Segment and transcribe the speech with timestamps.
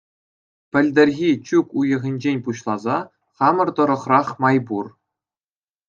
[0.71, 2.97] Пӗлтӗрхи чӳк уйӑхӗнчен пуҫласа
[3.41, 4.85] хамӑр тӑрӑхрах май пур.